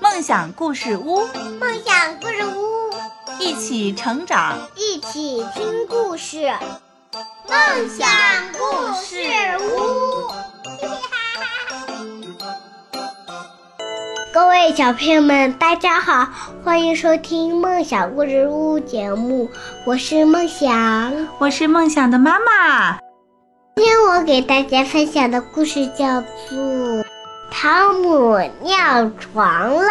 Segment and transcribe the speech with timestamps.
[0.00, 1.26] 梦想故事屋，
[1.60, 2.90] 梦想故事屋，
[3.40, 6.52] 一起成长，一起听故事。
[7.48, 8.08] 梦想
[8.52, 9.16] 故事
[9.60, 10.30] 屋，
[14.32, 16.28] 各位小朋友们，大家好，
[16.64, 19.48] 欢迎收听梦想故事屋节目，
[19.86, 22.98] 我是梦想，我是梦想的妈妈。
[23.76, 26.58] 今天我给大家分享的故事叫做
[27.60, 29.90] 《汤姆尿床了》。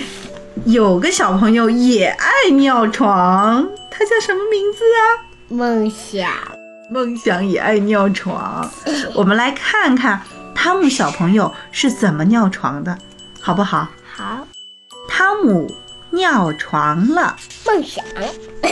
[0.64, 5.04] 有个小朋友也爱尿床，他叫什么名字啊？
[5.48, 6.30] 梦想。
[6.90, 8.66] 梦想也爱尿床，
[9.14, 10.22] 我们来看看
[10.54, 12.96] 汤姆小朋友是怎么尿床的，
[13.42, 13.86] 好不好？
[14.16, 14.46] 好。
[15.06, 15.70] 汤姆
[16.08, 17.36] 尿床了。
[17.66, 18.02] 梦想。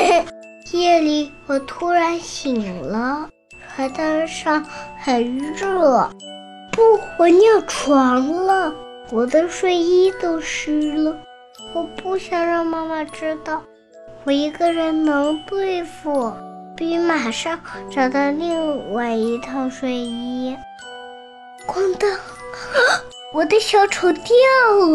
[0.72, 3.28] 夜里我突然醒了，
[3.76, 4.64] 床单上
[4.98, 6.10] 很热。
[6.78, 8.72] 不，我尿床了，
[9.10, 11.16] 我的睡衣都湿了。
[11.74, 13.60] 我不想让妈妈知道，
[14.22, 16.32] 我一个人能对付。
[16.76, 17.58] 比马上
[17.90, 20.56] 找到另外一套睡衣。
[21.66, 22.08] 咣当！
[23.34, 24.22] 我的小丑掉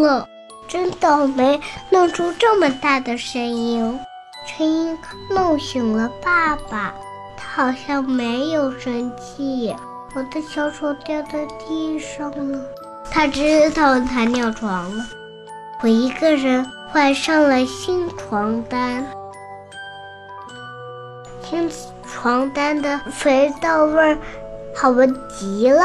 [0.00, 0.26] 了，
[0.66, 1.60] 真倒霉，
[1.90, 4.00] 弄出这么大的声音，
[4.46, 4.98] 声音
[5.28, 6.94] 弄醒了爸爸。
[7.36, 9.76] 他好像没有生气。
[10.16, 12.60] 我的小丑掉在地上了，
[13.10, 15.04] 他知道他尿床了。
[15.82, 19.04] 我一个人换上了新床单。
[21.42, 21.68] 新
[22.06, 24.16] 床单的肥皂味儿
[24.76, 25.82] 好闻极了，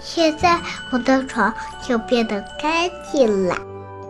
[0.00, 0.58] 现在
[0.90, 1.52] 我的床
[1.82, 3.54] 就变得干净了。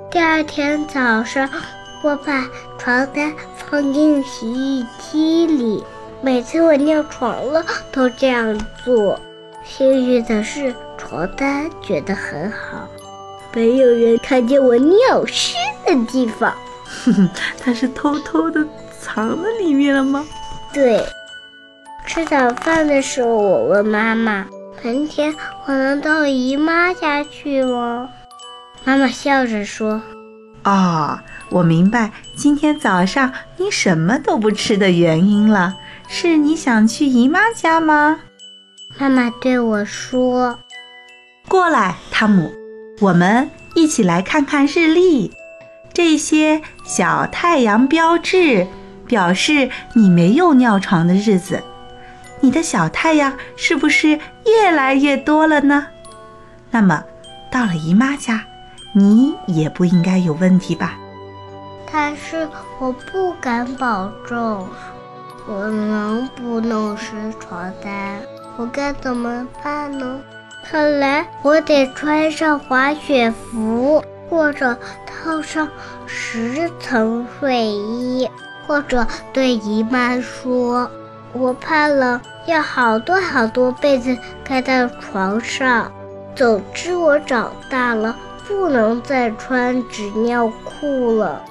[0.08, 1.50] 第二天早上，
[2.04, 2.46] 我把
[2.78, 5.82] 床单放进洗衣机里。
[6.20, 9.20] 每次我尿床了都这样做。
[9.68, 12.88] 幸运的是，床单觉得很好，
[13.54, 15.54] 没有人看见我尿湿
[15.86, 16.52] 的地方。
[17.04, 17.28] 哼哼，
[17.60, 18.66] 它是偷偷的
[18.98, 20.24] 藏在里面了吗？
[20.72, 21.04] 对，
[22.06, 24.46] 吃早饭的时候，我问妈妈
[24.82, 25.32] ：“明天
[25.66, 28.08] 我能到姨妈家去吗？”
[28.84, 30.02] 妈妈笑着说
[30.64, 31.18] ：“哦，
[31.50, 35.76] 我明白今天早上你什么都不吃的原因了，
[36.08, 38.20] 是你想去姨妈家吗？”
[39.00, 40.58] 妈妈对我说
[41.46, 42.50] ：“过来，汤姆，
[43.00, 45.32] 我们一起来看看日历，
[45.92, 48.66] 这些小太阳标志。”
[49.08, 51.62] 表示你没有尿床的日子，
[52.40, 55.86] 你的小太阳是不是越来越多了呢？
[56.70, 57.02] 那么，
[57.50, 58.44] 到了姨妈家，
[58.92, 60.98] 你也不应该有问题吧？
[61.90, 62.46] 但是
[62.78, 64.68] 我不敢保证，
[65.48, 68.20] 我能不弄湿床单？
[68.58, 70.20] 我该怎么办呢？
[70.68, 74.76] 看来我得穿上滑雪服，或者
[75.06, 75.68] 套上
[76.06, 78.28] 十层睡衣。
[78.66, 80.90] 或者对姨妈说
[81.32, 84.14] ：“我怕冷，要好多好多被子
[84.44, 85.90] 盖在床上。”
[86.36, 88.14] 总之，我长大了，
[88.46, 91.42] 不能再穿纸尿裤了。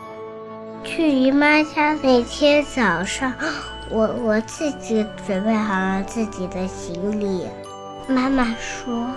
[0.84, 3.34] 去姨妈家那天早上，
[3.90, 7.46] 我我自己准备好了自己的行李。
[8.08, 9.08] 妈妈说：“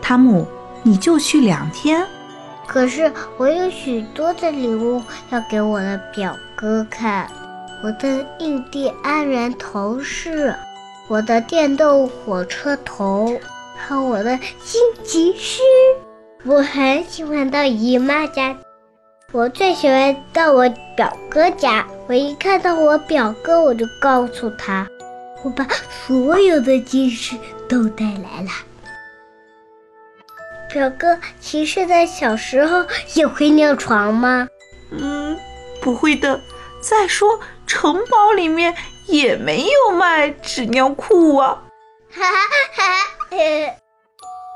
[0.00, 0.46] 汤姆，
[0.82, 2.06] 你就去两天。”
[2.66, 7.30] 可是我有许多的礼物要给我的表哥看。
[7.82, 10.54] 我的印第安人头饰，
[11.08, 13.38] 我的电动火车头，
[13.76, 15.62] 和我的新骑士。
[16.44, 18.56] 我很喜欢到姨妈家，
[19.30, 20.66] 我最喜欢到我
[20.96, 21.86] 表哥家。
[22.06, 24.88] 我一看到我表哥，我就告诉他，
[25.44, 25.68] 我把
[26.06, 27.36] 所有的骑士
[27.68, 28.50] 都带来了。
[30.72, 34.48] 表哥，骑士在小时候也会尿床吗？
[34.92, 35.38] 嗯，
[35.82, 36.40] 不会的。
[36.80, 37.38] 再说。
[37.66, 38.74] 城堡里面
[39.08, 41.62] 也没有卖纸尿裤啊！
[42.10, 42.82] 哈哈
[43.30, 43.76] 哈！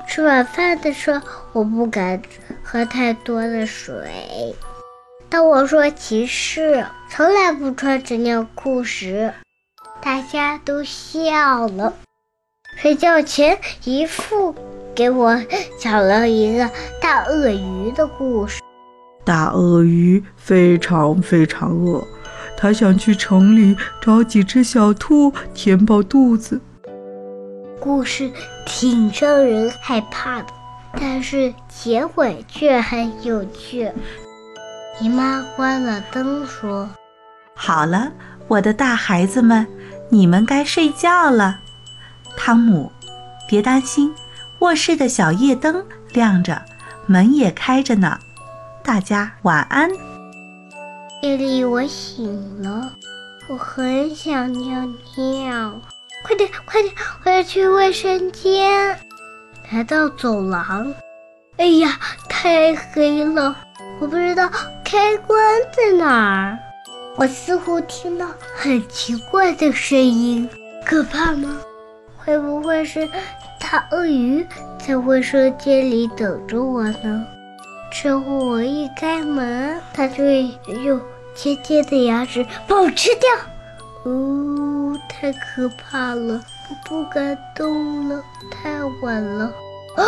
[0.07, 1.21] 吃晚饭的时候，
[1.53, 2.19] 我不敢
[2.63, 4.55] 喝太多的水。
[5.33, 9.33] 当我说骑士从来不穿纸尿裤时，
[9.99, 11.91] 大家都笑了。
[12.77, 14.53] 睡觉前，姨父
[14.93, 15.41] 给我
[15.79, 16.69] 讲了一个
[17.01, 18.61] 大鳄鱼的故事。
[19.25, 22.03] 大鳄鱼非常非常饿。
[22.55, 26.61] 他想去城里找几只小兔填饱肚子。
[27.79, 28.31] 故事
[28.67, 30.53] 挺让人害怕的，
[31.01, 33.91] 但是结尾却很有趣。
[35.01, 36.87] 姨妈关了灯说
[37.55, 38.11] ：“好了，
[38.47, 39.65] 我的大孩子们，
[40.09, 41.59] 你们该睡觉了。
[42.37, 42.91] 汤姆，
[43.47, 44.13] 别担心，
[44.59, 46.61] 卧室的小夜灯亮着，
[47.07, 48.19] 门也开着呢。
[48.83, 49.89] 大家晚安。
[51.23, 52.91] 夜里我醒了，
[53.49, 54.85] 我很想尿
[55.17, 55.81] 尿，
[56.23, 56.93] 快点快点，
[57.25, 58.97] 我要去卫生间。
[59.71, 60.93] 来到走廊，
[61.57, 61.99] 哎呀，
[62.29, 63.55] 太黑了，
[63.99, 64.47] 我不知道
[64.93, 65.39] 开关
[65.75, 66.59] 在哪儿。
[67.15, 70.47] 我似乎听到很奇怪的声音，
[70.85, 71.57] 可怕吗？
[72.15, 73.09] 会不会是
[73.59, 74.47] 大鳄鱼
[74.77, 77.25] 在卫生间里等着我呢？
[77.91, 80.23] 之后我一开门，它就
[80.83, 81.01] 用
[81.33, 83.27] 尖尖的牙齿把我吃掉。
[84.03, 89.45] 哦，太可怕了，我不敢动了，太晚了。
[89.95, 90.03] 啊，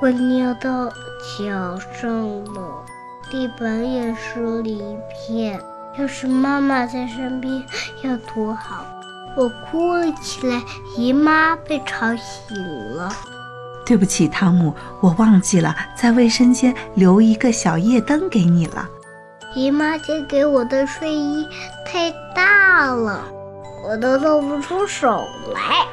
[0.00, 2.86] 我尿到脚上了，
[3.30, 5.60] 地板也湿了一片。
[5.98, 7.62] 要是妈妈在身边，
[8.02, 8.84] 要多好！
[9.36, 10.62] 我哭了起来，
[10.96, 12.56] 姨妈被吵醒
[12.96, 13.12] 了。
[13.86, 18.88] 对不起，汤姆，我忘记了在卫生间留一个小夜灯给你了。
[19.54, 21.44] 姨妈借给我的睡衣
[21.84, 23.24] 太大了，
[23.84, 25.86] 我都露不出手来。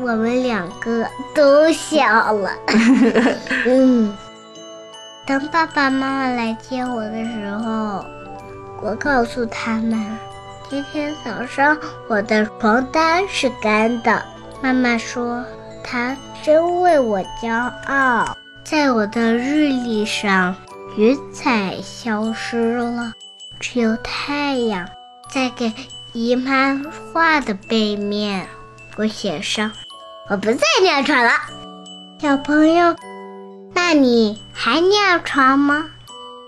[0.00, 1.04] 我们两个
[1.34, 2.50] 都笑了。
[3.66, 4.16] 嗯，
[5.30, 8.04] 当爸爸妈妈来接我的时候，
[8.82, 10.18] 我告诉他们，
[10.68, 11.78] 今天早上
[12.08, 14.20] 我的床单是干的。
[14.60, 15.44] 妈妈说。
[15.84, 20.54] 她真为我骄傲，在我的日历上，
[20.96, 23.12] 云彩消失了，
[23.60, 24.88] 只有太阳。
[25.32, 25.72] 在给
[26.12, 26.80] 姨妈
[27.12, 28.48] 画的背面，
[28.96, 29.70] 我写上
[30.28, 31.30] ：“我不再尿床了。”
[32.20, 32.94] 小朋友，
[33.92, 35.86] 那你还尿床吗？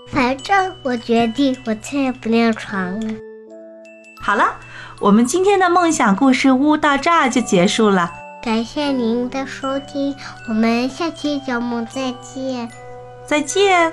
[0.07, 3.13] 反正我决定，我再也不尿床了。
[4.21, 4.55] 好了，
[5.01, 8.13] 我们今天的梦想故事屋到这儿就结束了。
[8.41, 10.15] 感谢您的收听，
[10.47, 12.71] 我们下期节目再见。
[13.27, 13.91] 再见。